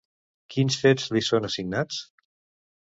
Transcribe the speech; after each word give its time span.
Quins 0.55 0.77
fets 0.85 1.05
li 1.17 1.25
són 1.29 1.47
assignats? 1.53 2.03